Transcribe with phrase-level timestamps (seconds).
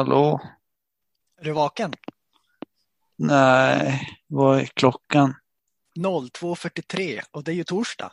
[0.00, 0.40] Hallå?
[1.40, 1.92] Är du vaken?
[3.16, 5.34] Nej, vad är klockan?
[5.98, 8.12] 02.43 och det är ju torsdag.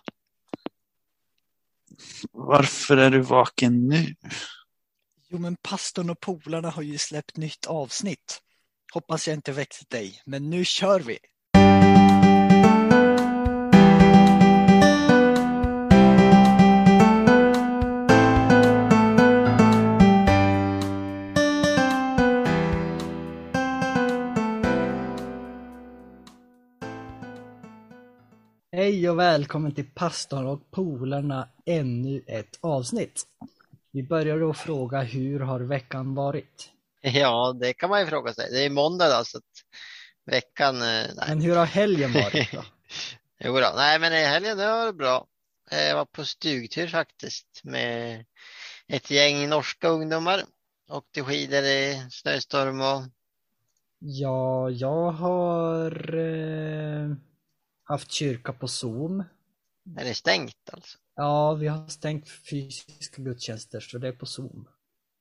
[2.31, 4.15] Varför är du vaken nu?
[5.27, 8.41] Jo men pastorn och polarna har ju släppt nytt avsnitt.
[8.93, 11.19] Hoppas jag inte väckt dig, men nu kör vi!
[28.97, 33.23] Hej och välkommen till pastorn och polarna ännu ett avsnitt.
[33.91, 36.71] Vi börjar då fråga hur har veckan varit?
[37.01, 38.51] Ja, det kan man ju fråga sig.
[38.51, 39.39] Det är måndag då, så
[40.25, 40.75] veckan...
[40.75, 41.27] eh, Nej.
[41.27, 42.63] Men hur har helgen varit då?
[43.39, 43.73] Jo då.
[43.75, 45.27] Nej, men i helgen det var bra.
[45.71, 48.25] Jag var på stugtur faktiskt med
[48.87, 50.43] ett gäng norska ungdomar.
[50.89, 53.03] Åkte skidor i snöstorm och
[53.99, 57.15] Ja, jag har eh,
[57.87, 59.23] haft kyrka på Zoom.
[59.97, 60.97] är det stängt alltså.
[61.15, 64.67] Ja, vi har stängt fysiska gudstjänster så det är på Zoom.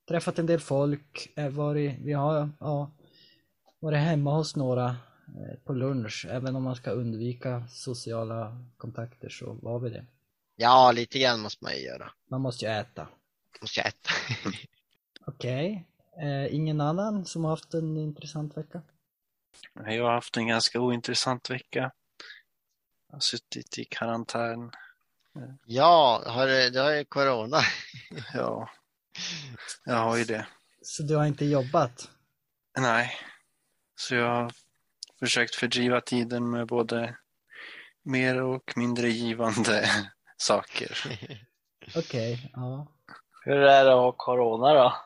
[0.07, 2.91] Träffat en del folk, eh, varit, vi har ja,
[3.79, 6.27] varit hemma hos några eh, på lunch.
[6.29, 10.05] Även om man ska undvika sociala kontakter så var vi det.
[10.55, 12.11] Ja, lite grann måste man ju göra.
[12.29, 13.07] Man måste ju äta.
[13.61, 14.09] Måste jag äta.
[15.25, 15.85] Okej.
[16.21, 18.81] Eh, ingen annan som har haft en intressant vecka?
[19.73, 21.91] Jag har haft en ganska ointressant vecka.
[23.11, 24.71] Har suttit i karantän.
[25.65, 27.61] Ja, har du, du har ju corona.
[28.33, 28.69] Ja,
[29.85, 30.47] jag har ju det.
[30.81, 32.09] Så du har inte jobbat?
[32.77, 33.11] Nej,
[33.95, 34.51] så jag har
[35.19, 37.17] försökt fördriva tiden med både
[38.03, 39.89] mer och mindre givande
[40.37, 40.97] saker.
[41.95, 42.87] Okej, ja.
[43.43, 44.97] Hur är det att ha corona då?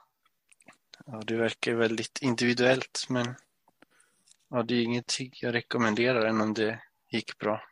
[1.06, 3.36] Ja, det verkar väldigt individuellt, men
[4.50, 6.80] ja, det är ingenting jag rekommenderar än om det
[7.10, 7.64] gick bra.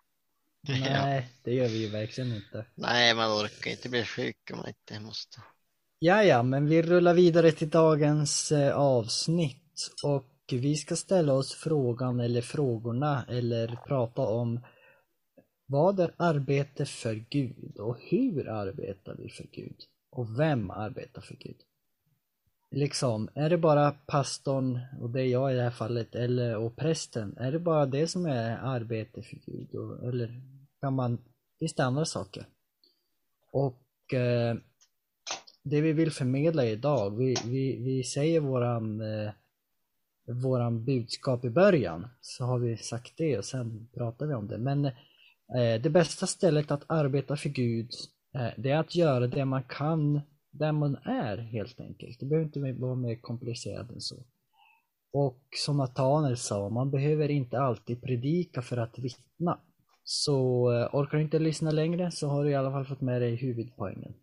[0.68, 2.66] Nej, det gör vi ju verkligen inte.
[2.76, 5.42] Nej, man orkar inte bli sjuk om man inte måste.
[6.00, 11.54] Ja, ja, men vi rullar vidare till dagens eh, avsnitt och vi ska ställa oss
[11.54, 14.60] frågan eller frågorna eller prata om
[15.66, 19.78] vad är arbete för Gud och hur arbetar vi för Gud
[20.12, 21.58] och vem arbetar för Gud?
[22.72, 26.76] Liksom, är det bara pastorn och det är jag i det här fallet eller och
[26.76, 30.42] prästen, är det bara det som är arbete för Gud och, eller
[30.82, 31.18] kan man,
[31.60, 32.46] finns det andra saker?
[33.52, 34.56] Och eh,
[35.64, 39.32] det vi vill förmedla idag, vi, vi, vi säger våran, eh,
[40.28, 44.58] våran budskap i början, så har vi sagt det och sen pratar vi om det.
[44.58, 47.92] Men eh, det bästa stället att arbeta för Gud,
[48.36, 52.20] eh, det är att göra det man kan där man är helt enkelt.
[52.20, 54.16] Det behöver inte vara mer komplicerat än så.
[55.12, 59.60] Och som Nathanael sa, man behöver inte alltid predika för att vittna.
[60.04, 63.22] Så eh, orkar du inte lyssna längre så har du i alla fall fått med
[63.22, 64.14] dig huvudpoängen.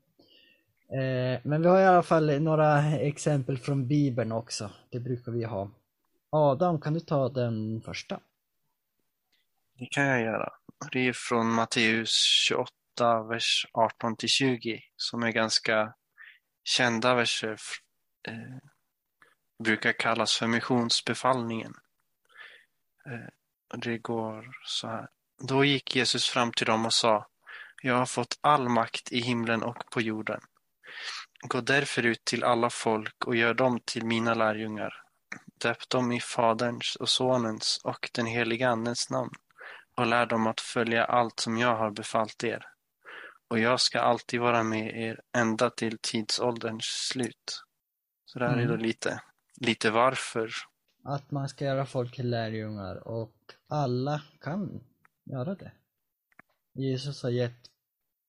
[0.88, 4.70] Eh, men vi har i alla fall några exempel från Bibeln också.
[4.91, 5.70] Det brukar vi ha.
[6.31, 8.20] Adam, kan du ta den första?
[9.78, 10.53] Det kan jag göra.
[10.93, 12.10] Det är från Matteus
[12.48, 12.70] 28,
[13.28, 15.94] vers 18 till 20, som är ganska
[16.66, 17.60] kända verser.
[18.28, 18.59] Eh,
[19.65, 21.75] brukar kallas för missionsbefallningen.
[23.06, 23.28] Eh,
[23.72, 25.09] och det går så här.
[25.49, 27.26] Då gick Jesus fram till dem och sa,
[27.82, 30.41] jag har fått all makt i himlen och på jorden.
[31.41, 35.03] Gå därför ut till alla folk och gör dem till mina lärjungar.
[35.60, 39.32] Döp dem i Faderns och Sonens och den helige Andens namn
[39.97, 42.75] och lär dem att följa allt som jag har befallt er.
[43.49, 47.62] Och jag ska alltid vara med er ända till tidsålderns slut.
[48.25, 48.87] Så det här är då Mm.
[48.87, 49.23] lite,
[49.61, 50.51] lite varför.
[51.05, 53.35] Att man ska göra folk till lärjungar och
[53.69, 54.81] alla kan
[55.25, 55.73] göra det.
[56.75, 57.70] Jesus har gett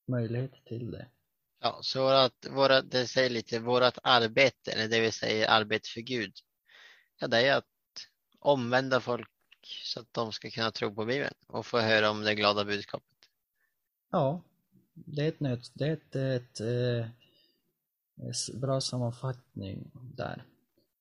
[0.08, 1.06] möjlighet till det.
[1.60, 6.00] Ja, så vårat, våra, det säger lite, vårat arbete, eller det vi säger arbete för
[6.00, 6.32] Gud,
[7.20, 7.64] ja det är att
[8.38, 9.28] omvända folk
[9.84, 13.18] så att de ska kunna tro på Bibeln och få höra om det glada budskapet.
[14.10, 14.42] Ja,
[15.06, 17.06] det är ett nöt, det är ett, ett, eh,
[18.28, 20.44] ett, bra sammanfattning där.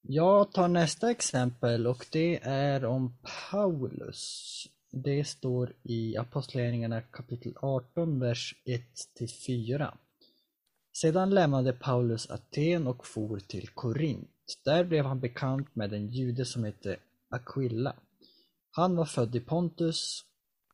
[0.01, 3.17] Jag tar nästa exempel och det är om
[3.51, 4.67] Paulus.
[4.91, 8.55] Det står i Apostlagärningarna kapitel 18, vers
[9.19, 9.93] 1-4.
[10.93, 14.59] Sedan lämnade Paulus Aten och for till Korint.
[14.65, 16.97] Där blev han bekant med en jude som hette
[17.29, 17.95] Aquilla.
[18.71, 20.23] Han var född i Pontus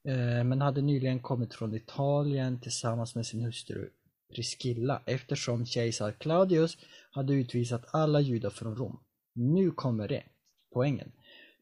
[0.07, 3.89] Eh, men hade nyligen kommit från Italien tillsammans med sin hustru
[4.35, 6.77] Priscilla eftersom kejsar Claudius
[7.11, 8.99] hade utvisat alla judar från Rom.
[9.33, 10.23] Nu kommer det,
[10.73, 11.11] poängen.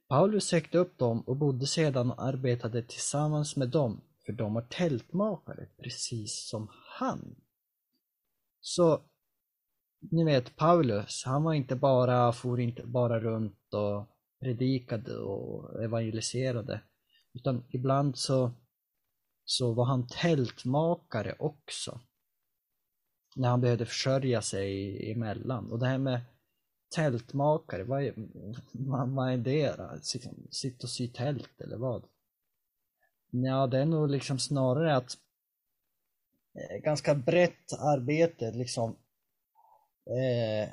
[0.07, 4.61] Paulus sökte upp dem och bodde sedan och arbetade tillsammans med dem, för de var
[4.61, 6.67] tältmakare, precis som
[6.99, 7.35] han.
[8.61, 9.01] Så,
[9.99, 14.07] ni vet Paulus, han var inte bara, for inte bara runt och
[14.39, 16.81] predikade och evangeliserade,
[17.33, 18.51] utan ibland så,
[19.45, 21.99] så var han tältmakare också.
[23.35, 25.71] När han behövde försörja sig emellan.
[25.71, 26.21] Och det här med
[26.95, 28.13] tältmakare, vad är,
[29.05, 29.91] vad, är det då?
[30.13, 32.03] Liksom, sitta och sy tält eller vad?
[33.31, 35.17] Ja, det är nog liksom snarare att
[36.55, 38.89] eh, ganska brett arbete liksom
[40.05, 40.69] eh,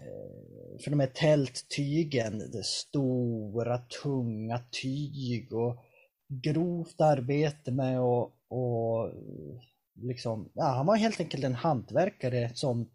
[0.84, 5.76] för de här tälttygen, det stora tunga tyg och
[6.29, 9.13] grovt arbete med och, och
[9.95, 12.91] liksom, ja han var helt enkelt en hantverkare som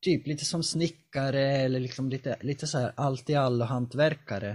[0.00, 4.50] typ lite som snickare eller liksom lite, lite så här allt i allo hantverkare.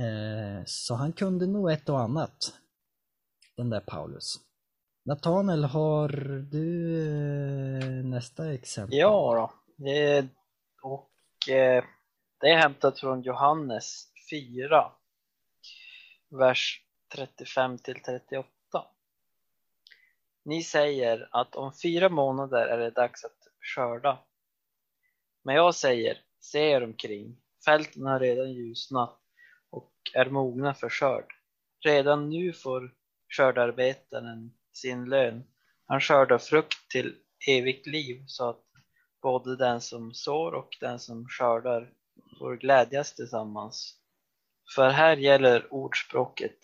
[0.00, 2.36] Eh, så han kunde nog ett och annat.
[3.56, 4.34] Den där Paulus.
[5.04, 6.08] Nathanael, har
[6.50, 6.98] du
[7.78, 8.98] eh, nästa exempel?
[8.98, 9.52] Ja då.
[9.84, 10.28] Det,
[10.82, 11.84] och eh,
[12.40, 14.92] det är hämtat från Johannes 4,
[16.36, 16.82] vers
[17.14, 18.48] 35 till 38.
[20.44, 24.18] Ni säger att om fyra månader är det dags att skörda.
[25.42, 27.36] Men jag säger, se er omkring.
[27.64, 29.18] Fälten har redan ljusnat
[29.70, 31.32] och är mogna för skörd.
[31.84, 32.94] Redan nu får
[33.28, 35.44] skördarbetaren sin lön.
[35.86, 37.16] Han skördar frukt till
[37.48, 38.64] evigt liv så att
[39.22, 41.92] både den som sår och den som skördar
[42.38, 44.00] får glädjas tillsammans.
[44.74, 46.56] För här gäller ordspråket,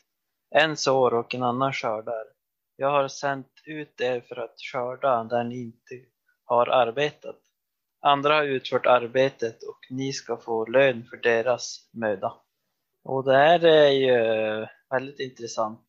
[0.51, 2.25] en sår och en annan skördar.
[2.77, 6.07] Jag har sänt ut er för att skörda där ni inte
[6.45, 7.39] har arbetat.
[8.01, 12.35] Andra har utfört arbetet och ni ska få lön för deras möda.
[13.05, 15.89] Och det här är ju väldigt intressant.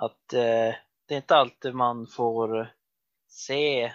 [0.00, 0.74] Att eh,
[1.06, 2.68] det är inte alltid man får
[3.28, 3.92] se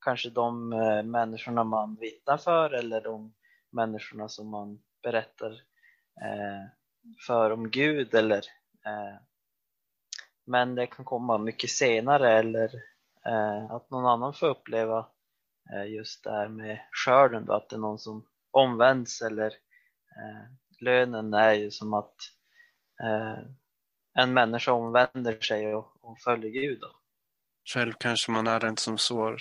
[0.00, 3.34] kanske de eh, människorna man vittnar för eller de
[3.70, 5.62] människorna som man berättar
[7.26, 8.42] för om Gud eller
[8.86, 9.20] eh,
[10.46, 12.74] men det kan komma mycket senare eller
[13.26, 15.06] eh, att någon annan får uppleva
[15.72, 20.44] eh, just det här med skörden då, att det är någon som omvänds eller eh,
[20.80, 22.16] lönen är ju som att
[23.02, 23.38] eh,
[24.14, 26.80] en människa omvänder sig och, och följer Gud.
[26.80, 26.90] Då.
[27.74, 29.36] Själv kanske man är den som sår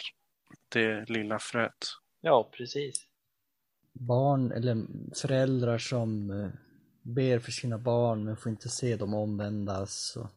[0.70, 1.86] det lilla fröet.
[2.22, 3.08] Ja, precis.
[3.94, 4.86] Barn eller
[5.22, 6.50] föräldrar som eh,
[7.06, 10.18] ber för sina barn men får inte se dem omvändas.
[10.18, 10.28] Och,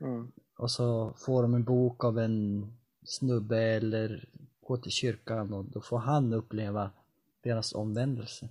[0.00, 0.32] Mm.
[0.58, 2.66] och så får de en bok av en
[3.04, 4.28] snubbe eller
[4.60, 6.90] går till kyrkan och då får han uppleva
[7.42, 8.48] deras omvändelse.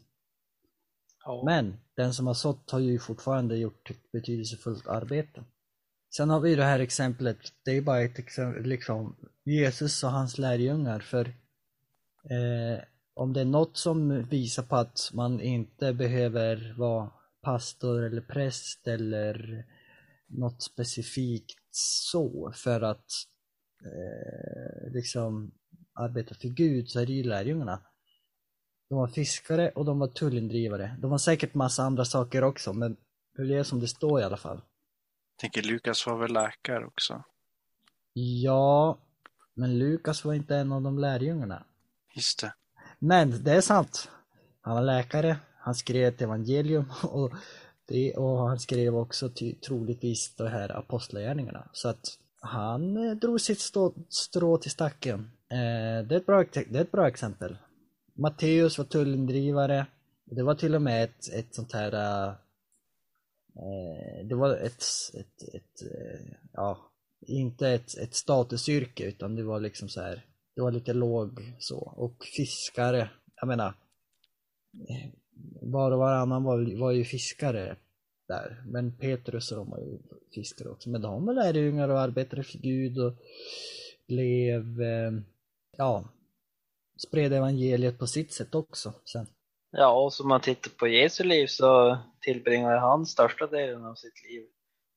[1.25, 1.44] Ja.
[1.46, 5.44] Men den som har sått har ju fortfarande gjort ett betydelsefullt arbete.
[6.16, 10.38] Sen har vi det här exemplet, det är bara ett exempel, liksom Jesus och hans
[10.38, 11.25] lärjungar för
[12.30, 17.10] eh, om det är något som visar på att man inte behöver vara
[17.45, 19.65] pastor eller präst eller
[20.27, 23.06] något specifikt så för att
[23.86, 25.51] eh, liksom
[25.93, 27.81] arbeta för Gud så är det ju lärjungarna.
[28.89, 30.98] De var fiskare och de var tullindrivare.
[31.00, 32.98] De var säkert massa andra saker också men
[33.38, 34.58] det är som det står i alla fall.
[34.58, 37.24] Jag tänker Lukas var väl läkare också.
[38.13, 39.00] Ja,
[39.53, 41.65] men Lukas var inte en av de lärjungarna.
[42.15, 42.53] Just det.
[43.00, 44.12] Men det är sant.
[44.62, 47.31] Han var läkare, han skrev ett evangelium och,
[47.88, 51.69] det, och han skrev också ty, troligtvis de här apostlagärningarna.
[51.72, 55.19] Så att han eh, drog sitt stå, strå till stacken.
[55.51, 57.57] Eh, det, är ett bra, det är ett bra exempel.
[58.13, 59.86] Matteus var tullindrivare.
[60.25, 62.34] Det var till och med ett, ett sånt här eh,
[64.29, 66.91] det var ett, ett, ett eh, ja,
[67.27, 71.77] inte ett, ett statusyrke utan det var liksom så här det var lite låg så
[71.77, 73.74] och fiskare, jag menar
[74.89, 75.10] eh,
[75.62, 77.75] var och varannan var, var ju fiskare
[78.27, 80.00] där men Petrus och de var ju
[80.36, 83.13] fiskare också men de var lärjungar och arbetade för Gud och
[84.08, 85.12] blev eh,
[85.77, 86.06] ja
[86.98, 89.27] spred evangeliet på sitt sätt också sen.
[89.72, 94.24] Ja, och som man tittar på Jesu liv så tillbringar han största delen av sitt
[94.24, 94.46] liv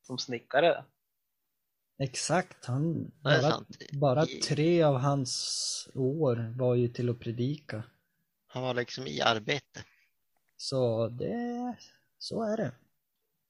[0.06, 0.84] som snickare.
[2.02, 7.82] Exakt, han, bara, bara tre av hans år var ju till att predika.
[8.46, 9.84] Han var liksom i arbete.
[10.60, 11.76] Så det,
[12.18, 12.72] så är det.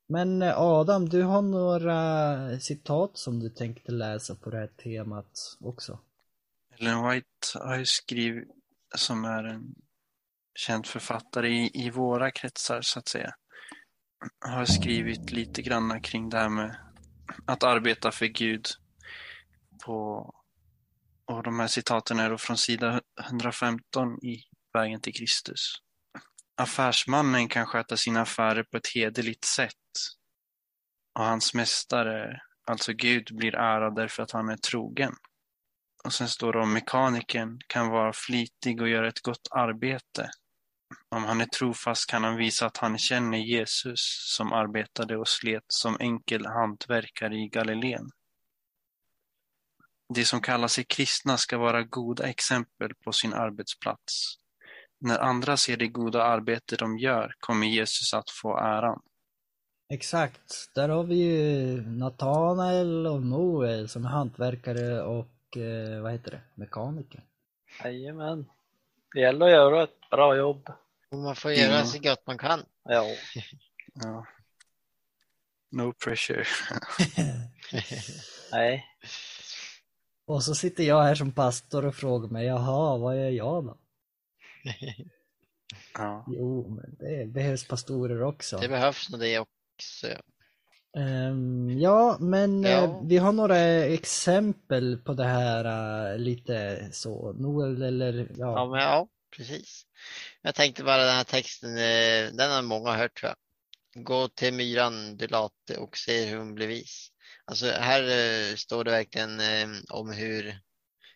[0.08, 5.56] Men eh, Adam, du har några citat som du tänkte läsa på det här temat
[5.60, 5.98] också?
[6.78, 8.48] Ellen White har ju skrivit,
[8.96, 9.74] som är en
[10.54, 13.34] känd författare i, i våra kretsar så att säga.
[14.40, 16.76] Har skrivit lite grann kring det här med
[17.46, 18.66] att arbeta för Gud.
[19.84, 19.94] På,
[21.24, 25.82] och de här citaten är då från sida 115 i Vägen till Kristus.
[26.60, 29.74] Affärsmannen kan sköta sina affärer på ett hederligt sätt.
[31.14, 35.14] Och hans mästare, alltså Gud, blir ärad därför att han är trogen.
[36.04, 40.30] Och sen står det om mekanikern kan vara flitig och göra ett gott arbete.
[41.08, 45.64] Om han är trofast kan han visa att han känner Jesus som arbetade och slet
[45.66, 48.10] som enkel hantverkare i Galileen.
[50.14, 54.38] De som kallar sig kristna ska vara goda exempel på sin arbetsplats.
[55.00, 59.02] När andra ser det goda arbete de gör kommer Jesus att få äran.
[59.90, 66.30] Exakt, där har vi ju Natanael och Noel som är hantverkare och eh, vad heter
[66.30, 67.24] det, mekaniker.
[67.84, 68.46] Jajamän.
[69.14, 70.68] Det gäller att göra ett bra jobb.
[71.10, 71.86] Och man får göra Mm.
[71.86, 72.62] så gott man kan.
[72.84, 73.04] Ja.
[73.94, 74.26] Ja.
[75.70, 76.44] No pressure.
[78.52, 78.84] Nej.
[80.26, 83.78] Och så sitter jag här som pastor och frågar mig, jaha, vad är jag då?
[85.94, 86.24] Ja.
[86.28, 88.58] Jo, men det behövs pastorer också.
[88.58, 90.06] Det behövs nog det också.
[90.96, 92.70] Ehm, ja, men Ja.
[92.84, 95.64] eh, vi har några exempel på det här
[96.12, 98.70] eh, lite så, Noel eller Ja, ja.
[98.70, 99.82] men ja, precis.
[100.42, 103.36] Jag tänkte bara den här texten, eh, den har många hört tror jag.
[104.04, 107.08] Gå till myran du late och se hur hon blir vis.
[107.44, 110.58] Alltså här eh, står det verkligen eh, om hur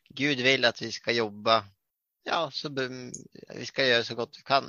[0.09, 1.65] Gud vill att vi ska jobba.
[2.25, 3.13] Ja, så be-
[3.55, 4.65] vi ska göra så gott vi kan.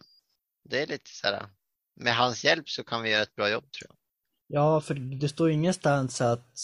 [0.70, 1.46] Det är lite så här,
[1.96, 3.98] med hans hjälp så kan vi göra ett bra jobb tror jag.
[4.48, 6.58] Ja, för det står ingenstans att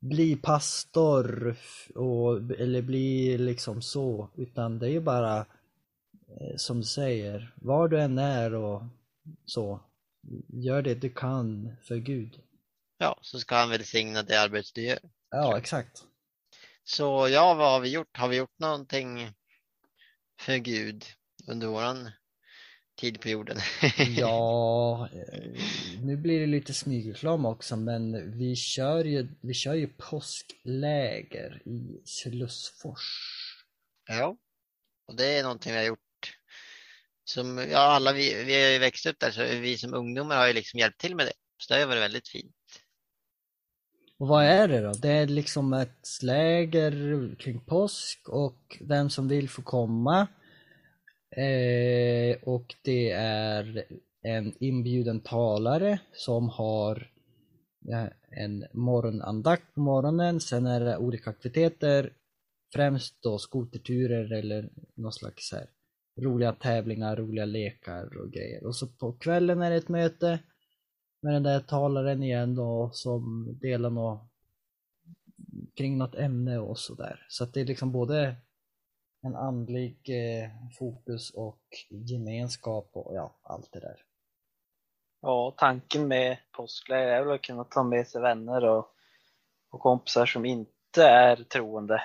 [0.00, 1.56] bli pastor
[1.94, 7.88] och, eller bli liksom så, utan det är ju bara eh, som du säger, var
[7.88, 8.82] du än är och
[9.44, 9.80] så,
[10.48, 12.40] gör det du kan för Gud.
[12.98, 14.98] Ja, så ska han välsigna det arbete du gör.
[15.30, 16.04] Ja, exakt.
[16.84, 18.16] Så ja, vad har vi gjort?
[18.16, 19.32] Har vi gjort någonting
[20.42, 21.04] för Gud
[21.46, 22.10] under våran
[23.00, 23.58] tid på jorden?
[24.16, 25.40] Ja, eh,
[26.02, 32.02] nu blir det lite smygreklam också, men vi kör ju, vi kör ju påskläger i
[32.04, 33.08] Slussfors.
[34.08, 34.36] Ja,
[35.08, 35.98] och det är någonting vi har gjort.
[37.24, 40.46] Som, ja, alla vi, vi har ju växt upp där, så vi som ungdomar har
[40.46, 41.32] ju liksom hjälpt till med det.
[41.56, 42.56] Så det har varit väldigt fint.
[44.22, 44.92] Och vad är det då?
[44.92, 50.28] Det är liksom ett läger kring påsk och vem som vill får komma.
[51.36, 53.84] Eh, och det är
[54.22, 57.10] en inbjuden talare som har
[57.92, 58.06] eh,
[58.44, 60.40] en morgonandakt på morgonen.
[60.40, 62.12] Sen är det olika aktiviteter,
[62.74, 65.66] främst då skoterturer eller någon slags här,
[66.20, 68.66] roliga tävlingar, roliga lekar och grejer.
[68.66, 70.38] Och så på kvällen är det ett möte
[71.22, 74.28] med den där talaren igen då som delar något
[75.74, 77.26] kring något ämne och sådär.
[77.28, 78.36] Så att det är liksom både
[79.22, 84.04] en andlig eh, fokus och gemenskap och ja, allt det där.
[85.20, 88.94] Ja, tanken med påskläger är väl att kunna ta med sig vänner och,
[89.70, 92.02] och kompisar som inte är troende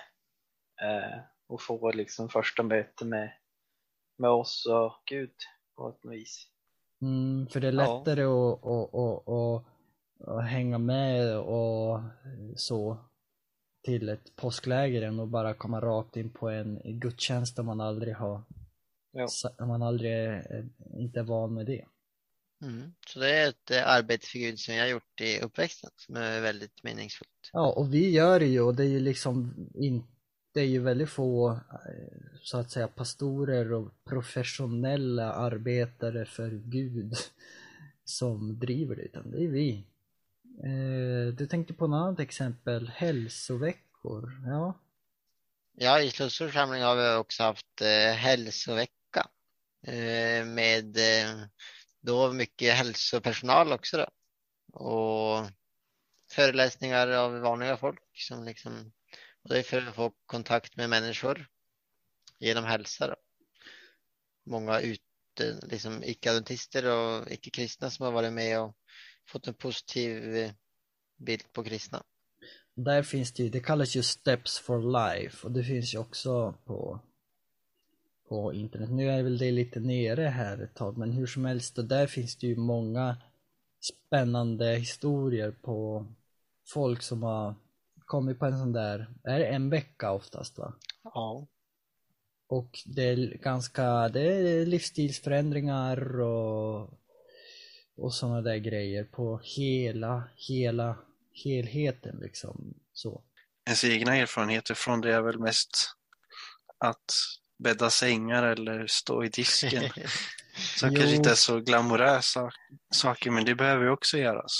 [0.81, 3.33] eh, och få liksom första möte med,
[4.17, 5.35] med oss och Gud
[5.75, 6.47] på ett vis.
[7.01, 7.97] Mm, för det är Ja.
[7.97, 9.65] lättare att, att, att, att,
[10.27, 12.01] att hänga med och
[12.55, 12.97] så
[13.85, 18.15] till ett påskläger än att bara komma rakt in på en gudstjänst där man aldrig
[18.15, 18.43] har,
[19.11, 19.27] Ja.
[19.59, 20.65] om man aldrig är,
[20.97, 21.85] inte är van med det.
[22.63, 22.93] Mm.
[23.07, 26.15] Så det är ett eh, arbete för Gud som jag har gjort i uppväxten som
[26.15, 27.49] är väldigt meningsfullt.
[27.53, 30.07] Ja, och vi gör det ju och det är ju liksom inte
[30.57, 37.15] det är ju väldigt få eh, så att säga pastorer och professionella arbetare för Gud
[38.05, 39.85] som driver det utan det är vi.
[40.63, 44.41] Eh, du tänkte på något annat exempel, hälsoveckor.
[44.45, 44.79] Ja,
[45.79, 49.27] Ja, i Slussors församling har vi också haft eh, hälsovecka
[50.45, 50.97] med
[52.01, 54.07] då mycket hälsopersonal också då.
[54.79, 55.45] Och
[56.31, 58.91] föreläsningar av vanliga folk som liksom,
[59.47, 61.47] och det är för att få kontakt med människor
[62.39, 63.15] genom hälsa då.
[64.45, 68.75] Många ute, liksom icke-adventister och icke-kristna som har varit med och
[69.27, 70.51] fått en positiv eh,
[71.17, 72.03] bild på kristna.
[72.75, 76.53] där finns det ju, det kallas ju Steps for Life och det finns ju också
[76.65, 76.99] på
[78.27, 78.89] på internet.
[78.89, 82.07] Nu är väl det lite nere här ett tag men hur som helst, och där
[82.07, 83.17] finns det ju många
[83.79, 86.05] spännande historier på
[86.65, 87.55] folk som har
[88.07, 90.73] kommit på en sån där, är det en vecka oftast va?
[91.03, 91.47] Ja.
[92.47, 96.99] och det är ganska, det är livsstilsförändringar och,
[97.97, 100.97] och sådana där grejer på hela, hela
[101.43, 102.73] helheten liksom.
[102.93, 103.23] Så.
[103.65, 105.69] Ens egna erfarenheter från det är väl mest
[106.77, 107.05] att
[107.57, 109.83] bädda sängar eller stå i disken.
[110.79, 110.95] Som Jo.
[110.99, 112.51] kanske inte är så glamorösa
[112.93, 114.51] saker, men det behöver ju också göras.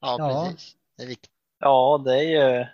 [0.00, 0.48] Ja, Ja.
[0.50, 0.76] precis.
[0.96, 1.30] Det är viktigt.
[1.62, 2.66] Ja, det är ju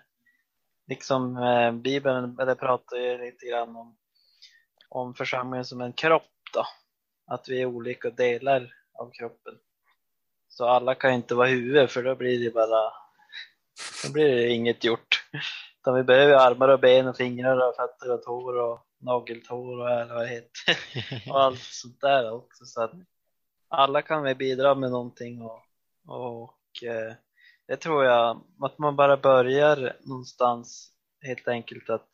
[0.88, 3.96] liksom eh, Bibeln det pratar ju lite grann om,
[4.88, 6.66] om församlingen som en kropp då.
[7.26, 9.54] Att vi är olika delar av kroppen.
[10.48, 12.92] Så alla kan ju inte vara huvud för då blir det bara,
[14.04, 15.28] då blir det inget gjort.
[15.80, 19.90] Utan vi behöver armar och ben och fingrar och fötter och tår och nageltår och
[19.90, 20.76] eller vad det heter.
[21.30, 22.64] och allt sånt där också.
[22.64, 22.92] Så att
[23.68, 25.62] alla kan vi bidra med någonting och,
[26.06, 27.14] och eh,
[27.66, 32.10] det tror jag att man bara börjar någonstans helt enkelt att,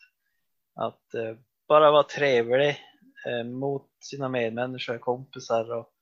[0.75, 1.37] att eh,
[1.69, 2.79] bara vara trevlig
[3.27, 5.93] eh, mot sina medmänniskor, kompisar och,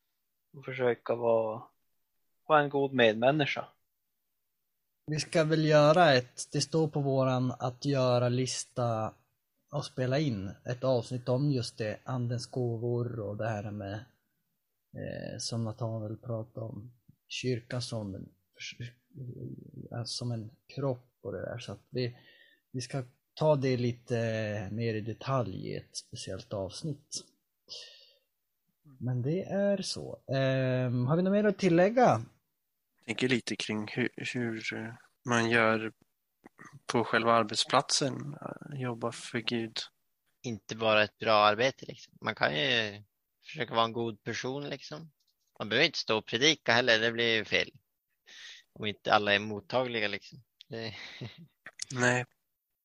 [0.56, 1.62] och försöka vara,
[2.46, 3.64] vara en god medmänniska.
[5.06, 9.14] Vi ska väl göra ett, det står på våran att göra-lista
[9.70, 13.94] och spela in ett avsnitt om just det, andens gåvor och det här med
[14.96, 16.92] eh, som Nathanael pratade om,
[17.28, 18.28] kyrkan som
[20.04, 22.16] som en kropp och det där så att vi,
[22.70, 23.02] vi ska
[23.34, 24.14] ta det lite
[24.72, 27.24] mer i detalj i ett speciellt avsnitt.
[28.98, 30.18] Men det är så.
[30.32, 32.24] Ehm, har vi något mer att tillägga?
[33.10, 35.92] tänker lite kring hur, hur eh, man gör
[36.86, 39.78] på själva arbetsplatsen, eh, jobba för Gud.
[40.42, 42.14] Inte bara ett bra arbete liksom.
[42.20, 43.02] Man kan ju
[43.44, 45.10] försöka vara en god person liksom.
[45.58, 47.70] Man behöver inte stå och predika heller, det blir ju fel.
[48.72, 50.42] Om inte alla är mottagliga liksom.
[50.68, 50.94] Det,
[51.92, 52.24] Nej,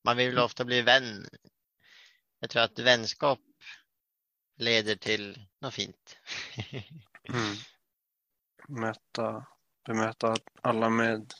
[0.04, 1.26] man vill ofta bli vän.
[2.40, 3.40] Jag tror att vänskap
[4.56, 6.18] leder till något fint.
[7.28, 7.56] mm.
[8.68, 9.46] möta,
[9.86, 11.32] bemöta alla med,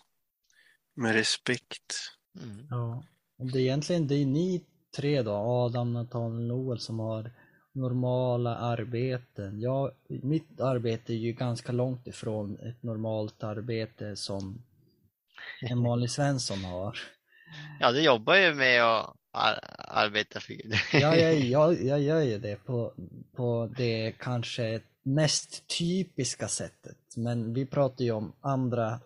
[0.94, 2.12] med respekt.
[2.40, 2.66] Mm.
[2.70, 3.04] Ja,
[3.38, 4.64] och det är egentligen det är ni
[4.96, 7.32] tre då, Adam, Nathaniel och Noel som har
[7.76, 9.60] normala arbeten.
[9.60, 14.62] Jag, mitt arbete är ju ganska långt ifrån ett normalt arbete som
[15.60, 16.98] en vanlig Svensson har.
[17.80, 20.74] Ja, du jobbar ju med att ar arbeta för Gud.
[20.92, 22.92] Ja, jag, jag, jag gör ju det på,
[23.34, 26.96] på det kanske mest typiska sättet.
[27.16, 29.00] Men vi pratar ju om andra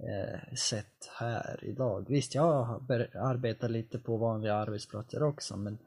[0.00, 2.06] eh, sätt här idag.
[2.08, 2.68] Visst, jag
[3.14, 5.78] arbetat lite på vanliga arbetsplatser också, men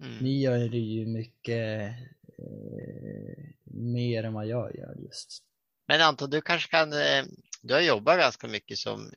[0.00, 0.16] Mm.
[0.18, 1.92] ni gör det ju mycket
[2.38, 5.42] eh, mer än vad jag gör just.
[5.88, 7.24] Men Anton, du kanske kan, eh,
[7.62, 9.10] du har jobbat ganska mycket som,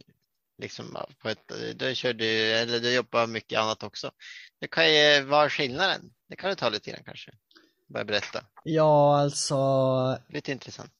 [0.58, 4.12] liksom på ett, du körde, eller du jobbar mycket annat också.
[4.60, 6.14] Det kan ju vara skillnaden.
[6.28, 7.32] Det kan du ta lite grann kanske.
[7.88, 8.46] Börja berätta.
[8.64, 9.58] Ja, alltså
[10.30, 10.92] Lite intressant.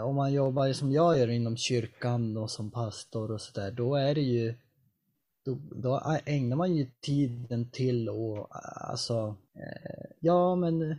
[0.00, 4.14] om man jobbar som jag gör inom kyrkan och som pastor och sådär, då är
[4.14, 4.54] det ju
[5.44, 8.48] då, då ägnar man ju tiden till och
[8.90, 10.96] alltså, eh, ja men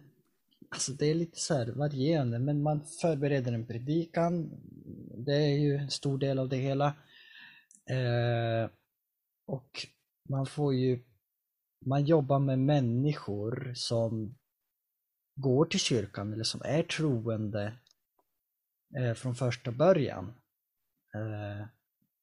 [0.70, 4.50] alltså det är lite så här varierande, men man förbereder en predikan,
[5.26, 6.88] det är ju en stor del av det hela.
[7.90, 8.70] Eh,
[9.46, 9.88] och
[10.30, 11.00] man får ju,
[11.86, 14.36] man jobbar med människor som
[15.36, 17.74] går till kyrkan eller som är troende
[18.98, 20.34] eh, från första början.
[21.16, 21.68] Eh,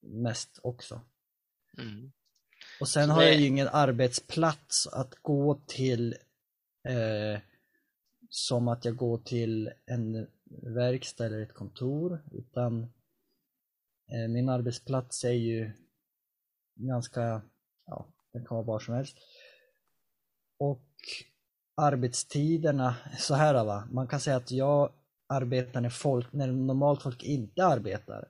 [0.00, 1.00] mest också.
[1.78, 2.12] Mm.
[2.80, 6.12] Och sen Så har det- jag ju ingen arbetsplats att gå till
[6.88, 7.40] eh,
[8.28, 10.26] som att jag går till en
[10.62, 12.82] verkstad eller ett kontor utan
[14.12, 15.70] eh, min arbetsplats är ju
[16.74, 17.42] ganska,
[17.86, 19.16] ja, den kan vara var som helst.
[20.58, 20.84] Och
[21.74, 24.92] arbetstiderna, så här va, man kan säga att jag
[25.26, 28.28] arbetar när, folk, när normalt folk inte arbetar.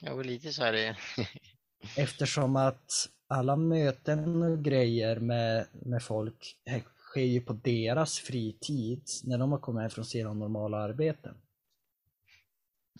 [0.00, 0.96] Jo, lite så är det.
[1.96, 6.56] Eftersom att alla möten och grejer med, med folk
[6.96, 11.34] sker ju på deras fritid när de har kommit hem från sina normala arbeten.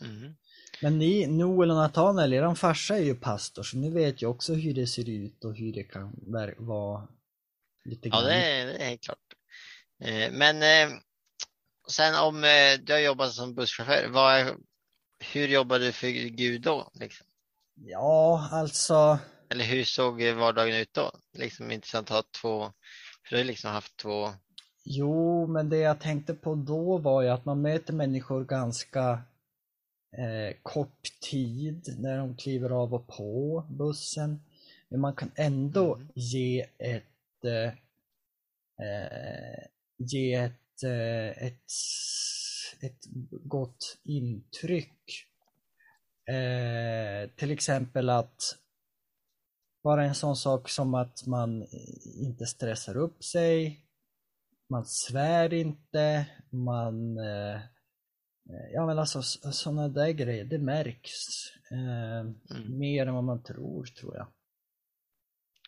[0.00, 0.34] Mm.
[0.82, 4.54] Men ni, Noel och Nathanael, er farsa är ju pastor så ni vet ju också
[4.54, 6.14] hur det ser ut och hur det kan
[6.56, 7.08] vara
[7.84, 8.24] lite Ja, grann.
[8.24, 9.18] det är, det är klart.
[10.00, 10.98] Eh, Men eh,
[11.88, 14.56] sen om eh, du har jobbat som busschaufför, vad
[15.32, 16.90] hur jobbar du för Gud då?
[16.94, 17.26] Liksom?
[17.76, 19.18] Ja, alltså
[19.50, 21.10] Eller hur såg vardagen ut då?
[21.38, 22.72] Liksom intressant att ha två,
[23.28, 24.30] för du har liksom haft två,
[24.84, 29.22] Jo, men det jag tänkte på då var ju att man möter människor ganska
[30.18, 34.42] eh, kort tid när de kliver av och på bussen.
[34.88, 36.08] Men man kan ändå Mm.
[36.14, 37.72] ge ett, eh,
[38.86, 39.64] eh,
[39.98, 41.72] ge ett, eh, ett,
[42.80, 43.04] ett
[43.44, 45.26] gott intryck.
[46.28, 48.40] Eh, till exempel att
[49.84, 51.66] bara en sån sak som att man
[52.22, 53.84] inte stressar upp sig,
[54.70, 57.60] man svär inte, man eh,
[58.72, 61.12] Ja men alltså sådana där grejer, det märks
[61.70, 62.78] eh, Mm.
[62.78, 64.26] mer än vad man tror tror jag.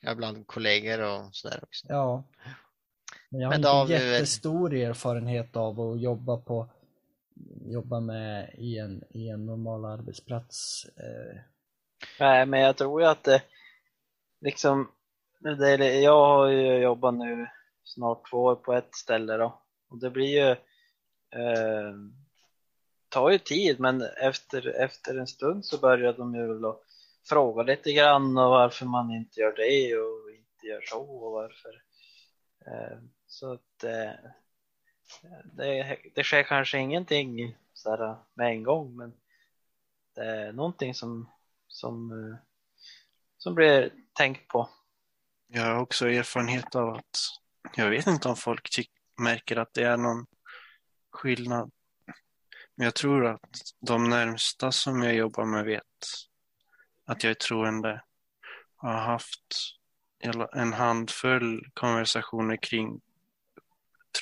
[0.02, 1.86] Ja, bland kollegor och sådär också.
[1.88, 2.24] Ja.
[3.30, 6.70] Men jag har Men inte vi väl- jättestor erfarenhet av att jobba på
[7.66, 10.84] jobba med i en, i en normal arbetsplats.
[10.96, 11.40] Eh.
[12.20, 13.42] Nej, men jag tror ju att det
[14.40, 14.92] liksom,
[15.40, 17.46] det är, jag har ju jobbat nu
[17.84, 20.50] snart två år på ett ställe då och det blir ju,
[21.40, 21.94] eh,
[23.08, 26.80] tar ju tid men efter, efter en stund så börjar de ju då
[27.28, 31.82] fråga lite grann och varför man inte gör det och inte gör så och varför.
[32.66, 34.30] Eh, så att eh,
[35.44, 39.12] det, det sker kanske ingenting så här eh, med en gång men
[40.14, 41.28] det är någonting som
[41.68, 42.36] som, eh,
[43.38, 44.70] som blir tänkt på.
[45.46, 47.18] Jag har också erfarenhet av att
[47.76, 48.90] jag vet inte om folk tyck,
[49.20, 50.26] märker att det är någon
[51.10, 51.70] skillnad.
[52.74, 55.84] Men jag tror att de närmsta som jag jobbar med vet
[57.04, 58.02] att jag är troende
[58.76, 59.74] har haft
[60.52, 63.00] en handfull konversationer kring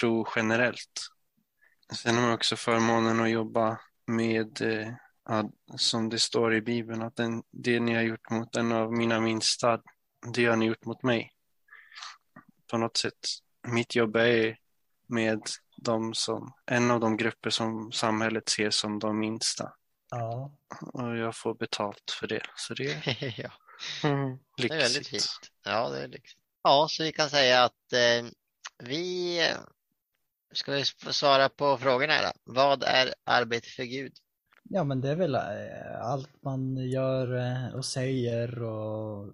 [0.01, 1.01] tro generellt.
[1.97, 4.89] Sen har jag också förmånen att jobba med, eh,
[5.25, 5.47] att,
[5.77, 9.21] som det står i Bibeln, att den, det ni har gjort mot en av mina
[9.21, 9.81] minsta,
[10.35, 11.33] det har ni gjort mot mig.
[12.71, 13.19] På något sätt.
[13.69, 14.59] Mitt jobb är
[15.07, 15.41] med
[15.77, 19.73] de som, en av de grupper som samhället ser som de minsta.
[20.11, 20.53] ja.
[20.93, 22.43] Och jag får betalt för det.
[22.57, 23.51] Så det är ja,
[24.05, 24.39] Mm.
[24.57, 25.51] det är väldigt fint.
[25.65, 26.39] Ja, det är lyxigt.
[26.63, 28.31] Ja, så vi kan säga att eh,
[28.85, 29.39] vi
[30.53, 32.53] ska vi få svara på frågorna här då.
[32.53, 34.13] Vad är arbete för Gud?
[34.69, 39.29] ja men det är väl eh, allt man gör eh, och säger och,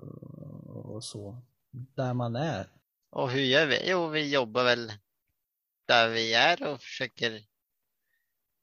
[0.95, 1.43] och så.
[1.71, 2.67] Där man är.
[3.11, 3.91] Och hur gör vi?
[3.91, 4.93] Jo, vi jobbar väl
[5.87, 7.41] där vi är och försöker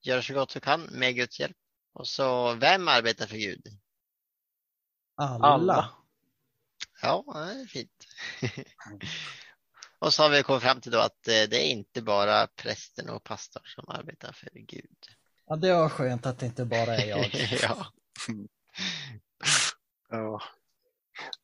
[0.02, 1.58] göra så gott vi kan med Guds hjälp.
[1.94, 3.68] Och så, vem arbetar för Gud?
[5.16, 5.48] Alla.
[5.48, 5.90] Alla.
[7.02, 8.08] Ja, det är fint.
[10.00, 13.10] Och så har vi kommit fram till då att eh, det är inte bara prästen
[13.10, 14.98] och pastorn som arbetar för Gud.
[15.48, 17.30] Ja det var skönt att det inte bara är jag.
[17.62, 17.94] ja.
[20.10, 20.42] Ja.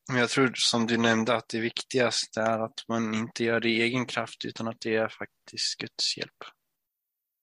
[0.08, 3.68] Men jag tror som du nämnde att det viktigaste är att man inte gör det
[3.68, 6.44] i egen kraft utan att det är faktiskt Guds hjälp.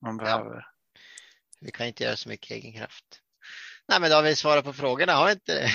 [0.02, 0.67] Man behöver.
[1.60, 3.06] Vi kan inte göra så mycket egen kraft.
[3.88, 5.69] Nej, men då har vi svarat på frågorna, har vi inte det?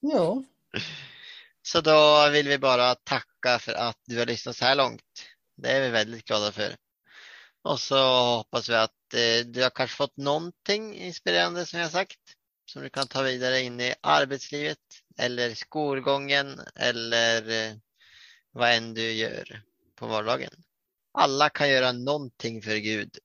[0.00, 0.44] Ja.
[1.66, 5.26] Så då vill vi bara tacka för att du har lyssnat så här långt.
[5.56, 6.76] Det är vi väldigt glada för.
[7.62, 7.96] Och så
[8.36, 12.20] hoppas vi att eh, du har kanske fått någonting inspirerande som jag sagt.
[12.66, 14.78] Som du kan ta vidare in i arbetslivet
[15.18, 17.76] eller skolgången eller eh,
[18.50, 19.62] vad än du gör
[19.94, 20.52] på vardagen.
[21.12, 23.18] Alla kan göra någonting för Gud.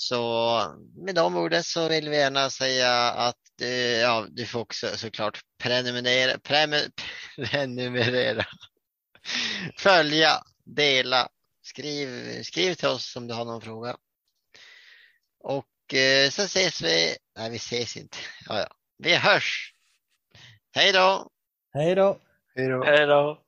[0.00, 0.62] Så
[0.96, 5.40] med de orden så vill vi gärna säga att eh, ja, du får också såklart
[5.62, 6.90] prenumerera, prem-
[7.50, 8.46] prenumerera,
[9.78, 11.28] följa, dela,
[11.62, 13.96] skriv, skriv till oss om du har någon fråga.
[15.40, 18.68] Och eh, så ses vi, nej vi ses inte, ja, ja.
[18.98, 19.74] vi hörs.
[20.74, 21.30] Hej då!
[21.72, 22.20] Hej då.
[22.56, 22.84] Hej då.
[22.84, 23.42] Hej då!